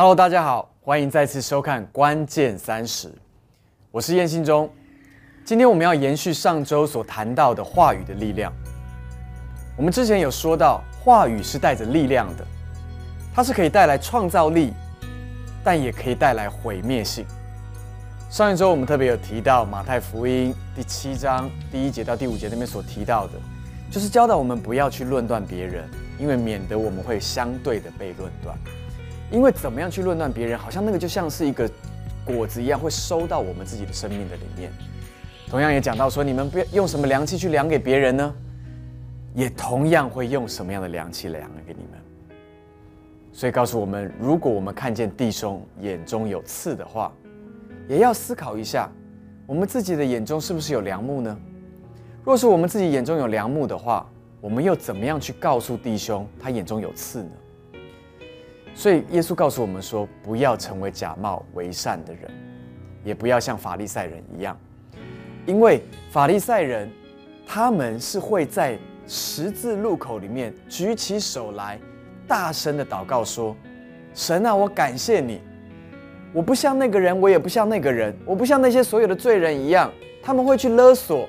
[0.00, 3.08] Hello，大家好，欢迎再次收看《关键三十》，
[3.90, 4.70] 我是燕信忠。
[5.44, 8.52] 今天我们要延续上周所谈到的话语的力量。
[9.76, 12.46] 我们之前有说到，话语是带着力量的，
[13.34, 14.72] 它是可以带来创造力，
[15.64, 17.26] 但也可以带来毁灭性。
[18.30, 23.32] 上一周我们特别有提到马太福音第七章第一节到第五节那边所提到的，
[23.90, 25.90] 就是教导我们不要去论断别人，
[26.20, 28.56] 因为免得我们会相对的被论断。
[29.30, 31.70] 因为怎么样去论断别人，好像那个就像是一个
[32.24, 34.72] 果子一样，会收到我们自己的生命的里面。
[35.48, 38.34] 同样也讲到说，你们不要用什么量器去量给别人呢？
[39.34, 42.00] 也同样会用什么样的量器量给你们。
[43.32, 47.12] 所以告诉我们，如果我们看见弟兄眼中有刺的话，
[47.86, 48.90] 也要思考一下，
[49.46, 51.38] 我们自己的眼中是不是有良木呢？
[52.24, 54.06] 若是我们自己眼中有良木的话，
[54.40, 57.30] 我们又怎么样去告诉弟兄他眼中有刺呢？
[58.78, 62.30] 所以耶稣告诉我们说：不要成为假冒为善的人，
[63.02, 64.56] 也不要像法利赛人一样，
[65.46, 66.88] 因为法利赛人
[67.44, 71.76] 他们是会在十字路口里面举起手来，
[72.28, 73.56] 大声的祷告说
[74.14, 75.40] ：“神啊，我感谢你，
[76.32, 81.28] 我不像那个人，我也不像那个人，我不像那些所有的罪人一样，他们会去勒索，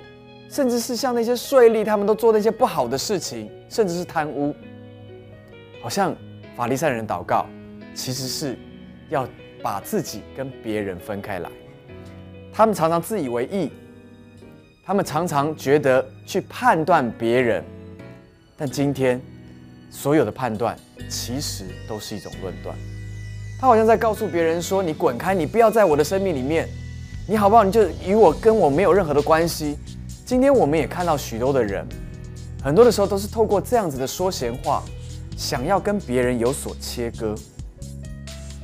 [0.50, 4.54] 甚至是像那些税吏，他们都做那些不好的事情，甚至是贪污，
[5.82, 6.16] 好像。”
[6.60, 7.46] 法利赛人祷告，
[7.96, 8.58] 其实是
[9.08, 9.26] 要
[9.64, 11.50] 把自己跟别人分开来。
[12.52, 13.72] 他们常常自以为意，
[14.84, 17.64] 他们常常觉得去判断别人，
[18.58, 19.22] 但今天
[19.90, 20.78] 所有的判断
[21.10, 22.76] 其实都是一种论断。
[23.58, 26.68] 他好像在告诉别人说：“你滚开，你不要在我的生命里面，
[27.26, 27.64] 你好不好？
[27.64, 29.78] 你就与我跟我没有任何的关系。”
[30.28, 31.88] 今天我们也看到许多的人，
[32.62, 34.84] 很多的时候都是透过这样子的说闲话。
[35.40, 37.34] 想要跟别人有所切割。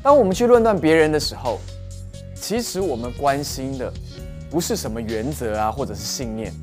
[0.03, 1.57] 当我们去论断别人的时候，
[2.35, 3.91] 其实我们关心的
[4.51, 6.53] 不是什么原则啊，或者是信念。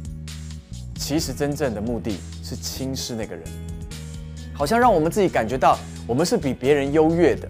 [0.96, 3.42] 其实真正的目的是轻视那个人，
[4.52, 7.48] 好像让我们自己感觉到我们是比别人优越的。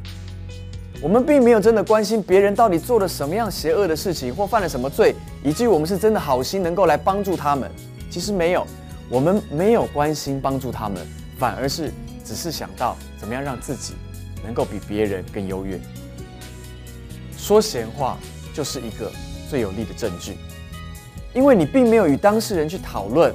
[1.03, 7.69] 我们并没有真的关心别人到底做了什么样邪恶的事情，或犯了什么罪，以至于我们是真的好心能够来帮助他们。
[8.09, 8.65] 其实没有，
[9.11, 11.05] 我们没有关心帮助他们，
[11.37, 11.93] 反而是。
[12.33, 13.93] 只是想到怎么样让自己
[14.43, 15.79] 能够比别人更优越，
[17.37, 18.17] 说闲话
[18.55, 19.13] 就是一个
[19.51, 20.39] 最有力的证据，
[21.35, 23.35] 因为你并没有与当事人去讨论，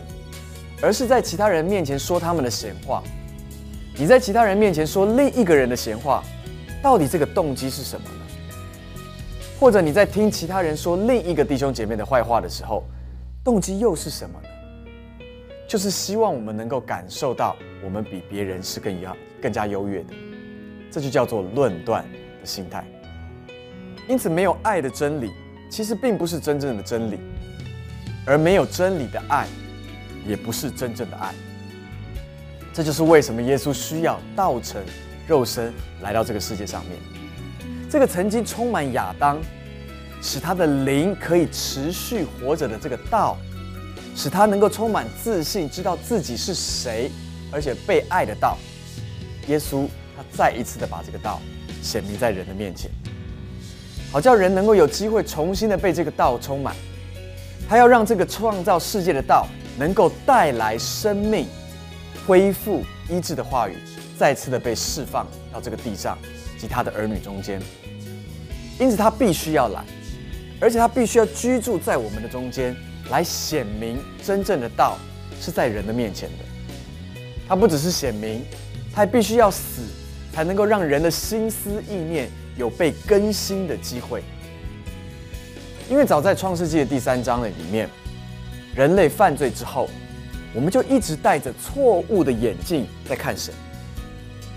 [0.82, 3.04] 而是在其他人面前说他们的闲话。
[3.96, 6.24] 你在其他人面前说另一个人的闲话，
[6.82, 8.26] 到底这个动机是什么呢？
[9.60, 12.84] 或者你在听其他人说另一个弟兄姐妹的坏话的时候，
[13.44, 14.50] 动机又是什么呢？
[15.68, 17.56] 就是希望我们能够感受到。
[17.84, 20.14] 我们比别人是更要更加优越的，
[20.90, 22.04] 这就叫做论断
[22.42, 22.84] 的心态。
[24.10, 25.32] 因此，没有爱的真理，
[25.70, 27.18] 其实并不是真正的真理；
[28.26, 29.48] 而没有真理的爱，
[30.26, 31.34] 也不是真正的爱。
[32.74, 34.82] 这就是为什么耶稣需要道成
[35.28, 36.98] 肉身来到这个世界上面。
[37.90, 39.40] 这个曾经充满亚当，
[40.22, 43.38] 使他的灵可以持续活着的这个道，
[44.18, 47.10] 使他能够充满自信，知道自己是谁。
[47.50, 48.58] 而且被爱的道，
[49.48, 51.40] 耶稣他再一次的把这个道
[51.82, 52.92] 显明在人的面前，
[54.12, 56.76] 好叫人能够有机会重新的被这个道充满。
[57.70, 59.48] 他要让这个创造世界的道
[59.80, 61.48] 能够带来生命、
[62.26, 63.78] 恢复、医治的话语，
[64.18, 66.18] 再次的被释放到这个地上
[66.60, 67.62] 及他的儿女中间。
[68.78, 69.86] 因此，他必须要来，
[70.60, 72.76] 而且他必须要居住在我们的中间，
[73.10, 74.98] 来显明真正的道
[75.40, 76.46] 是在人的面前的。
[77.48, 78.44] 它不只是显明，
[78.92, 79.82] 它还必须要死，
[80.34, 84.22] 才能够让人的心思意念有被更新的机会。
[85.90, 87.90] 因为早在创世纪的第三章的里面，
[88.76, 89.90] 人类犯罪之后，
[90.54, 93.54] 我们就一直戴着错误的眼镜在看神，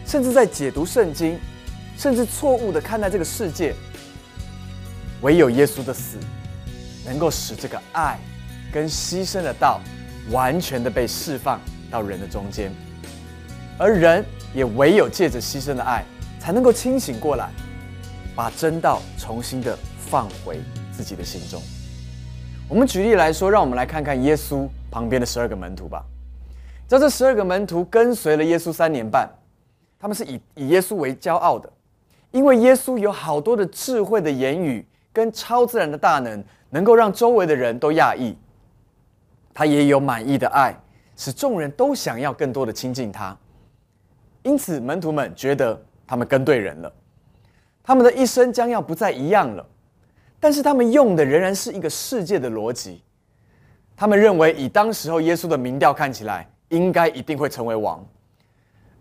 [0.04, 1.38] 甚至在解读圣经，
[1.96, 3.74] 甚至错误的看待这个世界。
[5.20, 6.16] 唯有耶稣的死，
[7.04, 8.18] 能够使这个爱
[8.72, 9.80] 跟牺牲的道
[10.30, 11.60] 完全的被释放。
[11.90, 12.72] 到人的中间，
[13.76, 14.24] 而人
[14.54, 16.04] 也唯有借着牺牲的爱，
[16.38, 17.50] 才能够清醒过来，
[18.36, 20.60] 把真道重新的放回
[20.92, 21.60] 自己的心中。
[22.68, 26.04] 我们举例来说，让我们来看看耶稣旁边的十二个门徒吧。
[26.86, 29.28] 在这十二个门徒跟随了耶稣三年半，
[29.98, 31.68] 他们是以以耶稣为骄傲的，
[32.30, 38.38] 因为耶稣有好多的智慧的言语跟超自然的大能，能够让周围的人都讶异。
[39.54, 40.74] 他也有满意的爱。
[41.16, 43.36] 使众人都想要更多的亲近他，
[44.42, 46.90] 因此门徒们觉得他们跟对人了。
[47.82, 49.66] 他们的一生将要不再一样了。
[50.42, 53.02] 但是他们用的仍然是一个世界的逻辑。
[53.94, 58.02] 他们认为，以当时候耶稣的民调看起来，应该一定会成为王，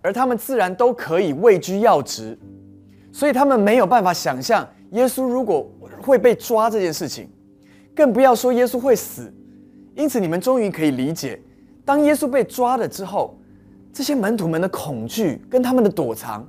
[0.02, 2.38] 而他们自然都可以位居要职，
[3.13, 5.72] 所以他们没有办法想象耶稣如果
[6.02, 7.31] 会被抓这件事情，
[7.95, 9.34] 更不要说耶稣会死。
[9.95, 11.41] 因此，你们终于可以理解，
[11.83, 13.38] 当耶稣被抓了之后，
[13.91, 16.47] 这些门徒们的恐惧跟他们的躲藏，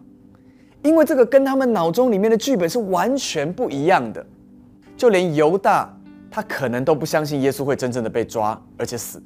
[0.83, 4.25] 因为这个跟他们脑中里面的剧本是完全不一样的。
[4.97, 5.93] 就连犹大，
[6.31, 9.23] 他可能都不相信耶稣会真正的被抓，而且死。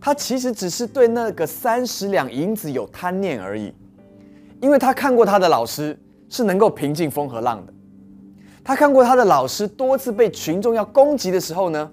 [0.00, 3.72] 他其实只是对那个三十两银子有贪念而已，
[4.60, 5.98] 因为他看过他的老师
[6.28, 7.72] 是能够平静风和浪的。
[8.62, 11.90] 他看过他的老师多次被群众要攻击的时候呢，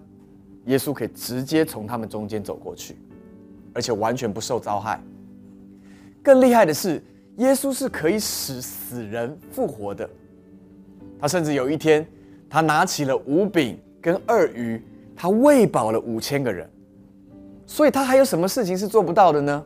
[0.66, 2.96] 耶稣可以直接从他们中间走过去，
[3.74, 5.02] 而且完全不受遭害。
[6.24, 7.04] 更厉害的是，
[7.38, 10.10] 耶稣是可以使死人复活的。
[11.20, 12.06] 他甚至有一天。
[12.54, 14.84] 他拿起了五饼跟二鱼，
[15.16, 16.70] 他喂饱了五千个人，
[17.66, 19.66] 所以他还有什么事情是做不到的呢？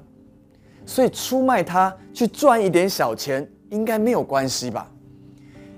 [0.86, 4.88] 所以出卖他去赚一点小钱，应该没有关系吧？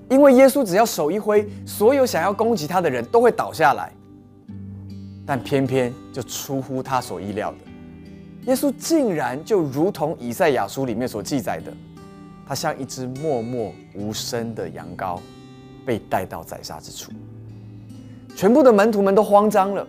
[0.10, 3.94] 因为耶稣只要手一挥，所有想要攻击他的人都会倒下来。
[5.28, 7.58] 但偏偏就出乎他所意料的，
[8.48, 11.72] 耶稣竟然就如同以赛亚书里面所记载的，
[12.48, 15.20] 他像一只默默无声的羊羔。
[15.86, 17.14] 被带到宰杀之处，
[18.36, 19.88] 全部的门徒们都慌张了。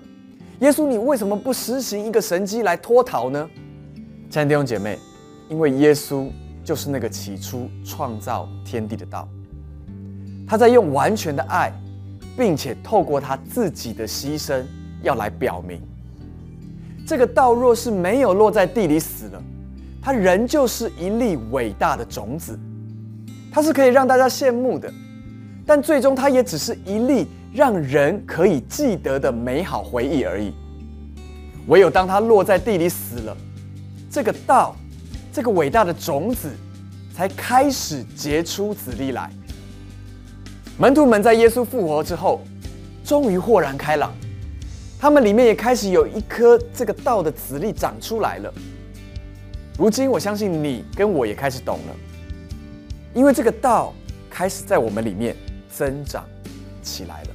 [0.60, 3.50] 耶稣，你为什么不实行一个神迹来脱逃呢？
[4.30, 4.96] 亲爱的弟兄姐妹，
[5.48, 6.30] 因为耶稣
[6.62, 9.28] 就是那个起初创造天地的道，
[10.46, 11.72] 他在用完全的爱，
[12.36, 14.62] 并且透过他自己的牺牲，
[15.02, 15.80] 要来表明，
[17.06, 19.42] 这个道若是没有落在地里死了，
[20.02, 22.58] 它仍旧是一粒伟大的种子，
[23.50, 24.92] 它是可以让大家羡慕的。
[25.66, 30.52] 但最终，它也只是一粒让人可以记得的美好回忆而已。
[31.66, 33.36] 唯有当它落在地里死了，
[34.10, 34.74] 这个道，
[35.30, 36.48] 这个伟大的种子，
[37.14, 39.30] 才开始结出籽粒来。
[40.78, 42.40] 门徒们在耶稣复活之后，
[43.04, 44.12] 终于豁然开朗，
[44.98, 48.52] 他们里面也开始有一颗这个道的籽粒长出来了。
[49.78, 51.96] 如今，我相信你跟我也开始懂了，
[53.14, 53.94] 因为这个道
[54.28, 55.36] 开始在我们里面。
[55.70, 56.26] 增长
[56.82, 57.28] 起来了，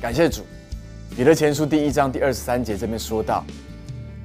[0.00, 0.46] 感谢主。
[1.14, 3.44] 彼得前书第一章第二十三节这边说到：“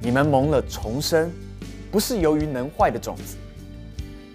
[0.00, 1.30] 你们蒙了重生，
[1.90, 3.36] 不是由于能坏的种子，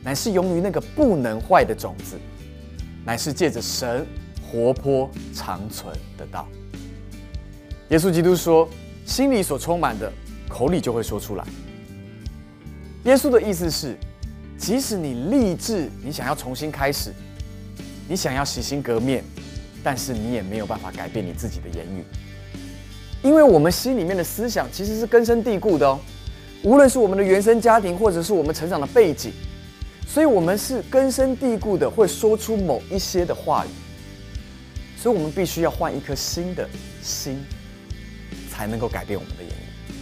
[0.03, 2.15] 乃是由于那个不能坏的种子，
[3.03, 4.05] 乃是借着神
[4.51, 6.47] 活泼长存的道。”
[7.89, 8.69] 耶稣基督说
[9.05, 10.11] ：“心里所充满的，
[10.47, 11.43] 口里就会说出来。”
[13.05, 13.97] 耶稣的意思是，
[14.57, 17.11] 即使你立志，你想要重新开始。
[18.07, 19.23] 你想要洗心革面，
[19.83, 22.03] 但是你也没有办法改变你自己的言语，
[23.21, 25.99] 因为我们心里面的思想其实是根深蒂固的哦。
[26.63, 29.31] 无论是我们的原生家庭，或者是我们成长的背景，
[30.07, 33.69] 所以我们是根深蒂固的会说出某一些的话语，
[34.97, 36.67] 所以我们必须要换一颗新的
[37.03, 37.39] 心，
[38.59, 39.93] 才能够改变我们的言语。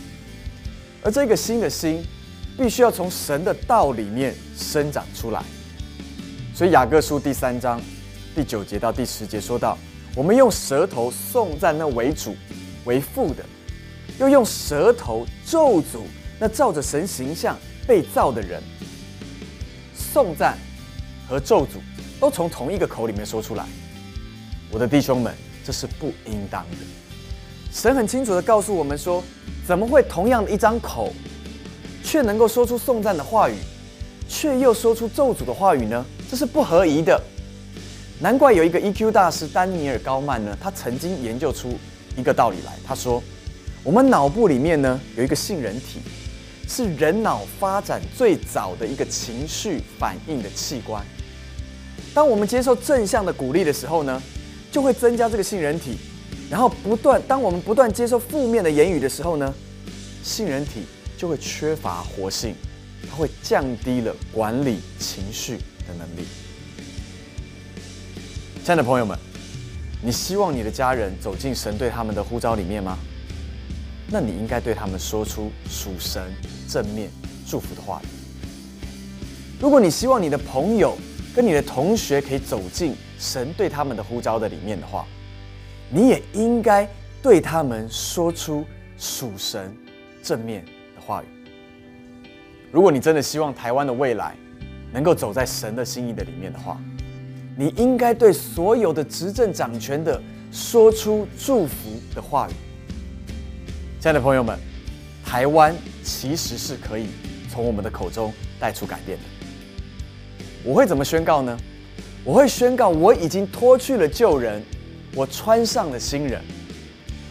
[1.03, 2.03] 而这个新的心，
[2.57, 5.43] 必须要从神的道里面生长出来。
[6.55, 7.79] 所以雅各书第三章。
[8.35, 9.77] 第九节到第十节说到，
[10.15, 12.35] 我们用舌头颂赞那为主、
[12.85, 13.45] 为父的，
[14.19, 16.01] 又用舌头咒诅
[16.39, 18.59] 那照着神形象被造的人。
[19.93, 20.57] 颂赞
[21.29, 21.79] 和咒诅
[22.19, 23.65] 都从同一个口里面说出来。
[24.71, 25.31] 我的弟兄们，
[25.63, 27.06] 这是不应当的。
[27.71, 29.23] 神很清楚的告诉我们说，
[29.67, 31.13] 怎么会同样的一张口，
[32.03, 33.55] 却能够说出颂赞的话语，
[34.27, 36.05] 却又说出咒诅的话语呢？
[36.29, 37.21] 这是不合宜的。
[38.19, 41.77] 难怪有一个 EQ 大师丹尼尔高曼呢，他曾经研究出
[42.17, 42.73] 一个道理来。
[42.83, 43.21] 他说，
[43.83, 45.99] 我们脑部里面呢有一个杏仁体，
[46.67, 51.05] 是人脑发展最早的一个情绪反应的器官。
[52.13, 54.19] 当我们接受正向的鼓励的时候呢，
[54.71, 55.97] 就会增加这个杏仁体，
[56.49, 59.53] 然后不断当我们不断接受负面的言语的时候呢，
[60.23, 60.83] 杏仁体
[61.17, 62.55] 就会缺乏活性，
[63.09, 66.25] 它会降低了管理情绪的能力。
[68.63, 69.17] 亲爱的朋友们，
[70.01, 72.97] 你希望你的家人走进神对他们的呼召里面吗？
[74.09, 76.23] 那你应该对他们说出属神
[76.69, 77.09] 正面
[77.45, 78.07] 祝福的话语。
[79.59, 80.97] 如果你希望你的朋友
[81.35, 85.05] 跟你的同学可以走进神对他们的呼召的里面的话，
[85.89, 86.87] 你也应该
[87.21, 88.65] 对他们说出
[88.97, 89.75] 属神
[90.21, 90.63] 正面
[90.95, 91.25] 的话语。
[92.71, 94.35] 如果你真的希望台湾的未来
[94.91, 96.77] 能够走在神的心意的里面的话，
[97.55, 102.53] 你应该对所有的执政掌权的说出祝福的话语。
[103.99, 104.59] 亲爱的朋友们，
[105.25, 107.07] 台湾其实是可以
[107.49, 109.23] 从我们的口中带出改变的。
[110.63, 111.57] 我会怎么宣告呢？
[112.23, 114.61] 我会宣告我已经脱去了旧人，
[115.17, 116.39] 我穿上了新人，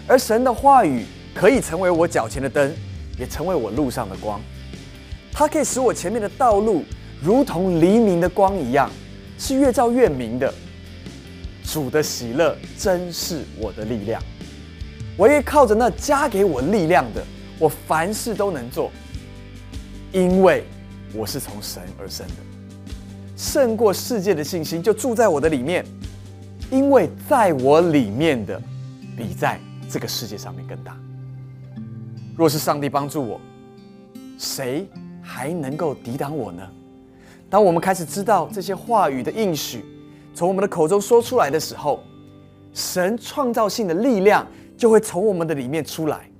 [0.09, 2.75] 而神的话语可以成为我脚前的灯，
[3.17, 4.41] 也成为我路上的光。
[5.33, 6.85] 它可以使我前面的道路
[7.23, 8.91] 如同黎明的光一样，
[9.39, 10.53] 是越照越明的。
[11.63, 14.21] 主的喜乐真是我的力量，
[15.17, 17.25] 我也靠着那加给我力量的，
[17.57, 18.91] 我凡事都能做，
[20.11, 20.65] 因为
[21.15, 22.35] 我是从神而生的。
[23.37, 25.85] 胜过世界的信心就住在我的里面，
[26.71, 28.61] 因为在我里面的
[29.17, 30.97] 比在这个世界上面更大。
[32.37, 33.41] 若是上帝帮助我，
[34.39, 34.89] 谁？
[35.29, 36.63] 还能够抵挡我呢？
[37.51, 39.85] 当我们开始知道这些话语的应许
[40.33, 42.01] 从我们的口中说出来的时候，
[42.73, 44.47] 神创造性的力量
[44.77, 46.31] 就会从我们的里面出来。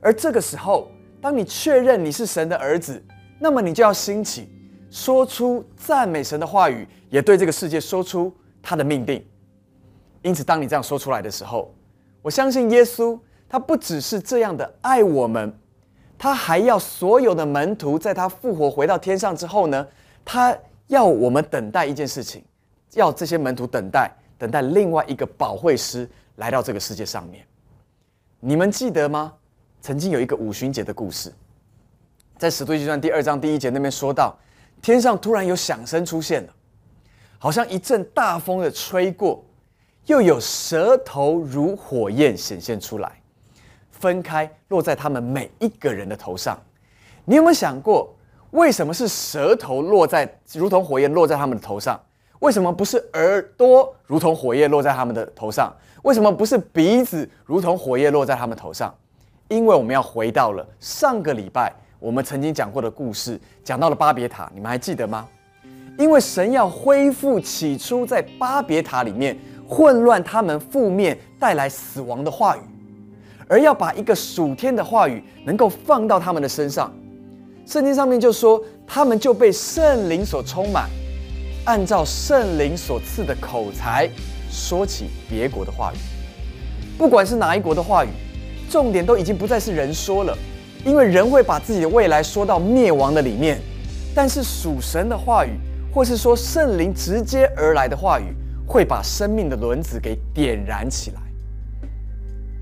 [0.00, 3.00] 而这个时候，当你确认你是神的儿子，
[3.38, 4.48] 那么你就要兴起，
[4.90, 9.24] 说出赞美神的话语，也对这个世界说出他的命定。
[10.22, 11.74] 因此，当你这样说出来的时候，
[12.22, 15.52] 我相信耶稣，他不只是这样的爱我们。
[16.16, 19.86] 他还要所有的门徒在他复活回到天上之后呢？
[20.24, 22.44] 他要我们等待一件事情，
[22.92, 27.44] 要这些门徒等待，等待另外一个保惠师来到这个世界上面。
[28.38, 29.32] 你们记得吗？
[29.80, 31.32] 曾经有一个五旬节的故事，
[32.38, 34.38] 在使徒行传第二章第一节那边说到，
[34.80, 36.54] 天上突然有响声出现了，
[37.36, 39.44] 好像一阵大风的吹过，
[40.06, 43.12] 又有舌头如火焰显现出来。
[43.90, 46.60] 分开落在他们每一个人的头上，
[47.24, 48.12] 你有没有想过，
[48.50, 52.00] 为什么是舌头落在如同火焰落在他们的头上？
[52.40, 55.72] 为什么不是耳朵如同火焰落在他们的头上？
[56.02, 58.92] 为什么不是鼻子如同火焰落在他们头上？
[59.46, 65.28] 因为我们要回到了上个礼拜我们曾经讲过的故事，讲到了巴别塔，你们还记得吗？
[65.96, 69.38] 因为神要恢复起初在巴别塔里面
[69.72, 72.60] 混乱他们负面带来死亡的话语。
[73.48, 76.92] 而要把一个属天的话语能够放到他们的身上，
[77.66, 80.88] 圣经上面就说，他们就被圣灵所充满，
[81.64, 84.08] 按照圣灵所赐的口才
[84.50, 85.96] 说起别国的话语。
[86.98, 88.08] 不管是哪一国的话语，
[88.70, 90.36] 重点都已经不再是人说了，
[90.84, 93.60] 因为人会把自己的未来说到灭亡的里面，
[94.14, 95.50] 但是属神的话语，
[95.92, 98.34] 或是说圣灵直接而来的话语，
[98.66, 101.20] 会把生命的轮子给点燃起来。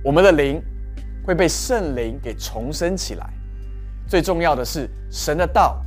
[0.04, 0.62] 我们的灵。
[1.22, 3.30] 会被圣灵给重生起来。
[4.08, 5.80] 最重要的是，神的道、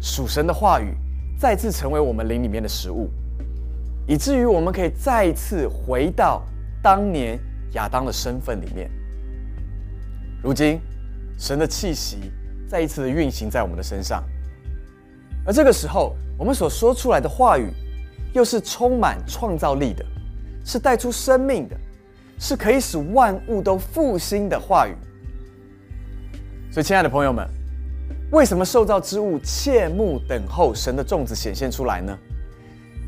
[0.00, 0.96] 属神的话语，
[1.38, 3.08] 再次成为我们灵里面的食物，
[4.08, 6.42] 以至于我们可以再一次回到
[6.82, 7.38] 当年
[7.74, 8.90] 亚当的身份里面。
[10.42, 10.80] 如今，
[11.38, 12.32] 神的气息
[12.66, 14.24] 再一次的运行在我们的身上，
[15.44, 17.70] 而这个时候，我们所说出来的话语，
[18.32, 20.04] 又是充满创造力的，
[20.64, 21.76] 是带出生命的。
[22.42, 24.94] 是可以使万物都复兴的话语。
[26.72, 27.46] 所以，亲爱的朋友们，
[28.32, 32.18] 为什么受造之物切莫等候神的种子显现出来呢？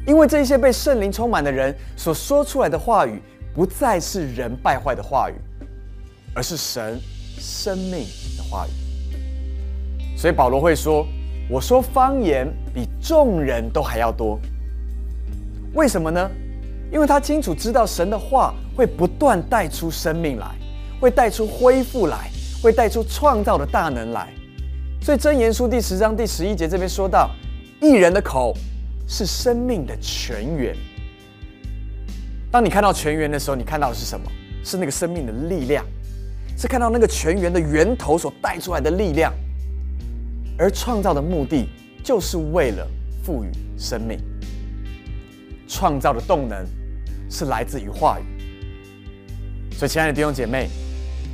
[0.06, 3.22] 因为这些被圣灵充满的人所说出来的话语，
[3.54, 5.34] 不再是人败坏的话语，
[6.34, 7.00] 而是神
[7.38, 8.04] 生命
[8.36, 10.14] 的话语。
[10.14, 11.06] 所以保罗会说
[11.48, 14.38] ：“我说方言比众人都还要多。”
[15.74, 16.30] 为什么呢？
[16.92, 20.46] 因为他清楚知道神的话会不断带出生命来，
[21.00, 22.30] 会带出恢复来，
[22.62, 24.28] 会带出创造的大能来。
[25.00, 27.30] 所以箴言书第十章第十一节这边说到，
[27.80, 28.54] 一人的口
[29.08, 30.76] 是生命的泉源。
[32.50, 34.30] 当你看到泉源的时候，你看到的是什么？
[34.62, 35.84] 是那个生命的力量，
[36.56, 39.32] 是看到那个泉源的源头所带出来的力量。
[40.58, 41.66] 而创造的目的
[42.04, 42.86] 就是为了
[43.24, 44.20] 赋予生命，
[45.72, 46.66] 创造的动能。
[47.34, 50.68] 是来自于话语，所以亲爱的弟兄姐妹，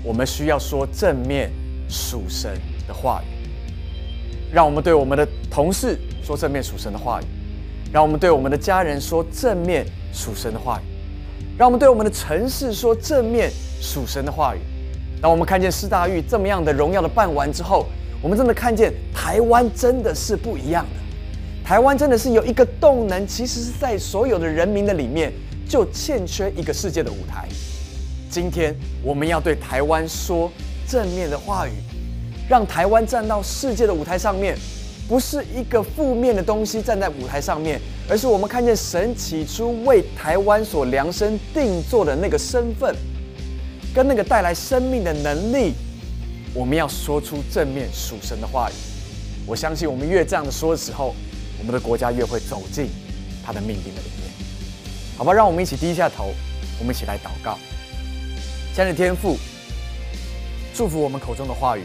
[0.04, 1.50] 我们需要说正面
[1.88, 7.24] 属神的话语，让我们对我们的同事说正面属神的话语，
[7.92, 10.84] 让我们对我们的家人说正面属神的话语，
[11.58, 14.60] 让我们对我们的城市说正面属神的话语。
[15.20, 17.86] 当我们看见施大玉这么样的荣耀的办完之后，
[18.22, 21.00] 我们真的看见台湾真的是不一样的，
[21.68, 25.30] 台湾真的是有一个动能，其实是在所有的人民的里面。
[25.68, 27.46] 就欠缺一个世界的舞台。
[28.30, 30.50] 今天我们要对台湾说
[30.88, 31.72] 正面的话语，
[32.48, 34.56] 让台湾站到世界的舞台上面，
[35.06, 42.96] 不是一个负面的东西站在舞台上面，而是我们看见神起初为台湾所量身定做的那个身份，
[43.94, 45.74] 跟那个带来生命的能力。
[46.54, 48.72] 我们要说出正面属神的话语。
[49.46, 51.14] 我相信，我们越这样的说的时候，
[51.58, 52.88] 我们的国家越会走进
[53.44, 54.30] 他的命定的里面。
[55.16, 56.32] 好吧，让我们一起低下头，
[56.78, 57.58] 我们一起来祷告。
[58.74, 59.36] 亲爱的天父，
[60.74, 61.82] 祝福我们口中的话语，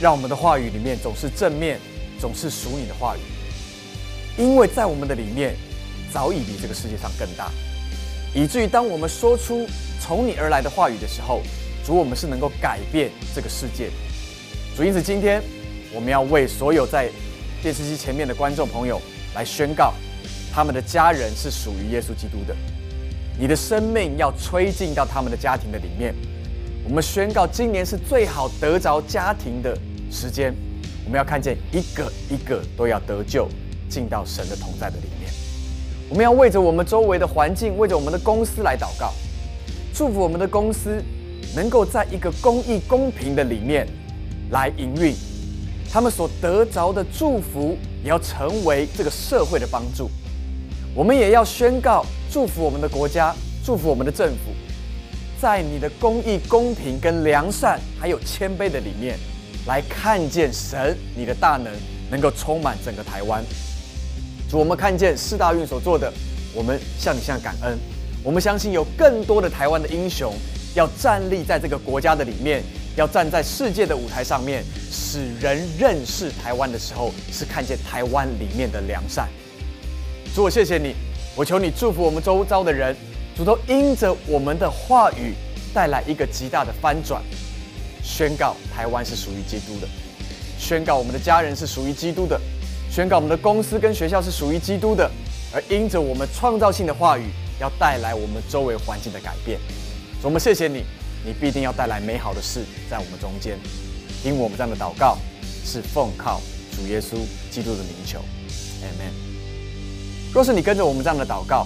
[0.00, 1.80] 让我们的话语里面总是正面。
[2.18, 3.20] 总是属你的话语，
[4.38, 5.54] 因为在我们的里面
[6.10, 7.50] 早已比这个世界上更大，
[8.34, 9.66] 以至于当我们说出
[10.00, 11.42] 从你而来的话语的时候，
[11.84, 13.90] 主，我们是能够改变这个世界。
[14.74, 15.42] 主，因此今天
[15.92, 17.10] 我们要为所有在
[17.62, 19.00] 电视机前面的观众朋友
[19.34, 19.92] 来宣告，
[20.52, 22.54] 他们的家人是属于耶稣基督的，
[23.38, 26.14] 你的生命要吹进到他们的家庭的里面。
[26.88, 29.76] 我们宣告，今年是最好得着家庭的
[30.10, 30.54] 时间。
[31.04, 33.48] 我们要看见一个一个都要得救，
[33.88, 35.30] 进到神的同在的里面。
[36.08, 39.12] 我们要为着我们周围的环境，为着我们的公司来祷告，
[39.92, 41.02] 祝福我们的公司
[41.54, 43.88] 能够在一个公益公平的里面
[44.50, 45.14] 来营运。
[45.96, 47.74] 他们所得着的祝福，
[48.04, 50.10] 也要成为这个社会的帮助。
[50.94, 53.34] 我们也要宣告祝福我们的国家，
[53.64, 54.52] 祝福我们的政府，
[55.40, 59.18] 在你的公义公平跟良善还有谦卑的里面。
[59.66, 61.72] 来看见神，你的大能
[62.10, 63.42] 能够充满整个台湾。
[64.50, 66.12] 主，我们看见四大运所做的，
[66.54, 67.78] 我们向你向感恩。
[68.22, 70.34] 我们相信有更多的台湾的英雄
[70.74, 72.62] 要站立在这个国家的里面，
[72.96, 74.62] 要站在世界的舞台上面，
[75.08, 79.28] 使人认识台湾的时候，是看见台湾里面的良善。
[80.34, 80.96] 主，我谢谢你，
[81.36, 82.94] 我求你祝福我们周遭的人，
[83.36, 85.32] 主都因着我们的话语
[85.72, 87.22] 带来一个极大的翻转。
[88.02, 89.86] 宣告台湾是属于基督的，
[90.58, 92.40] 宣告我们的家人是属于基督的，
[92.90, 95.08] 宣告我们的公司跟学校是属于基督的，
[95.54, 99.60] 而因着我们创造性的话语，要带来我们周围环境的改变。
[100.20, 100.84] 主我们谢谢你，
[101.24, 103.56] 你必定要带来美好的事在我们中间。
[104.26, 106.40] 听我们这样的祷告，是奉靠
[106.72, 107.16] 主耶稣
[107.48, 108.18] 基督的名求
[108.82, 109.12] ，Amen。
[110.34, 111.64] 若是你跟着我们这样的祷告，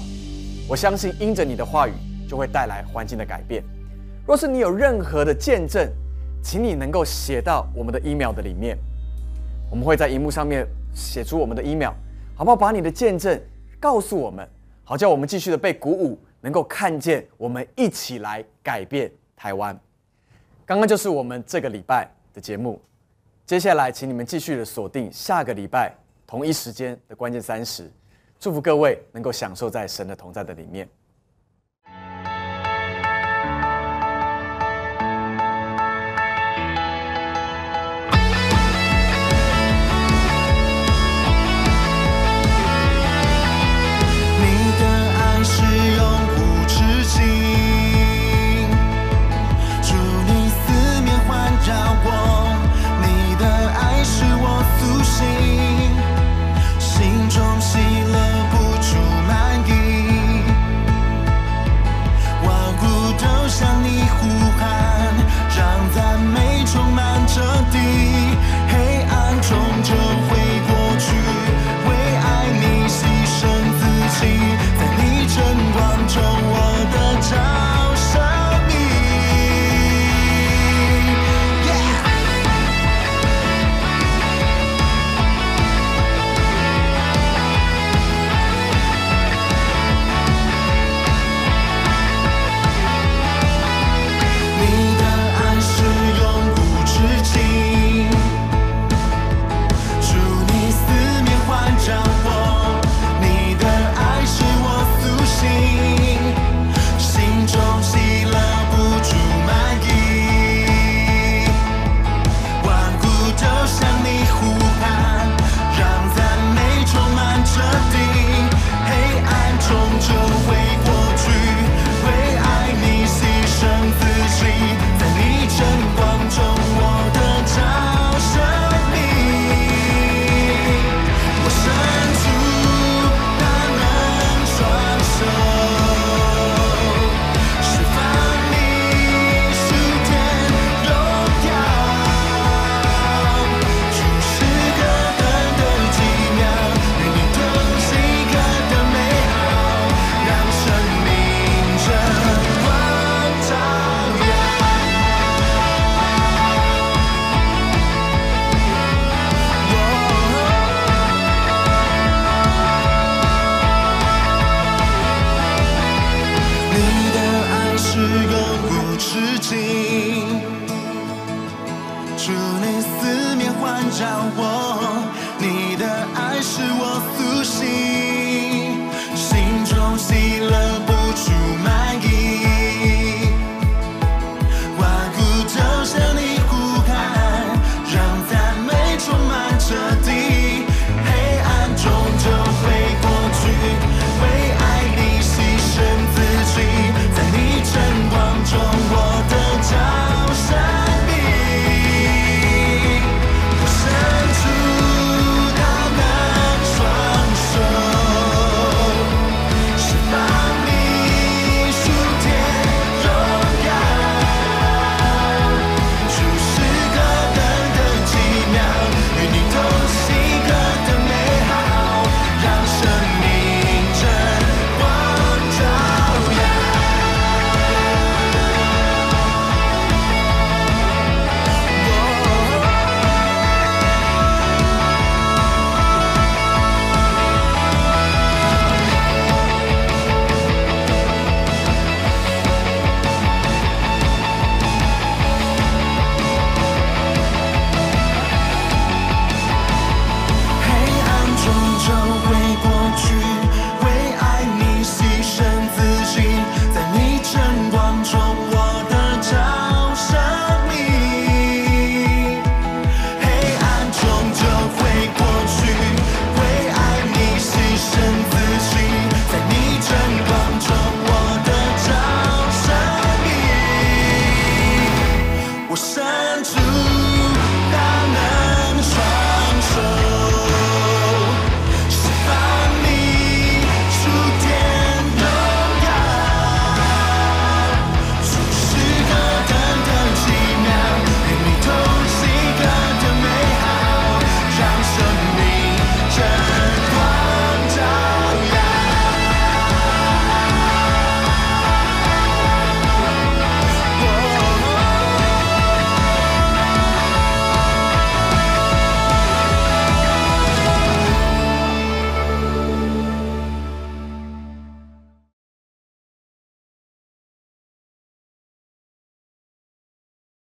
[0.69, 1.93] 我相信因着你的话语
[2.29, 3.65] 就会带来环境的改变。
[4.27, 5.91] 若是你有任何的见证，
[6.43, 8.77] 请你能够写到我们的 email 的里面，
[9.71, 11.95] 我们会在荧幕上面写出我们的 email，
[12.35, 12.57] 好不好？
[12.57, 13.41] 把你的见证
[13.81, 14.47] 告诉我们，
[14.85, 19.75] 好叫我们继续的被鼓舞，能够看见我们一起来改变台湾。
[20.67, 22.81] 刚刚就是我们这个礼拜的节目，
[23.47, 25.93] 接下来请你们继续的锁定下个礼拜
[26.27, 27.91] 同一时间的关键三十，
[28.39, 30.89] 祝福各位能够享受在神的同在的里面。